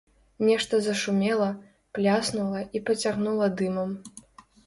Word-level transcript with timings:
Нешта 0.47 0.77
зашумела, 0.85 1.49
пляснула 1.99 2.63
і 2.79 2.83
пацягнула 2.87 3.51
дымам. 3.59 3.89